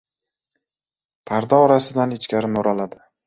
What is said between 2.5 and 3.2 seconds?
mo‘raladi.